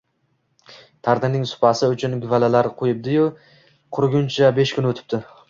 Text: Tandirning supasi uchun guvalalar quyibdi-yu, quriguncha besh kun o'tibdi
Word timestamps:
Tandirning 1.07 1.43
supasi 1.49 1.89
uchun 1.97 2.15
guvalalar 2.23 2.71
quyibdi-yu, 2.81 3.27
quriguncha 3.99 4.53
besh 4.59 4.75
kun 4.81 4.91
o'tibdi 4.95 5.23